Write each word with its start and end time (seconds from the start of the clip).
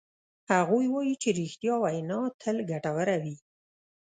هغوی 0.53 0.85
وایي 0.93 1.15
چې 1.21 1.29
ریښتیا 1.39 1.75
وینا 1.83 2.19
تل 2.41 2.57
ګټوره 2.71 3.15
وی 3.23 3.35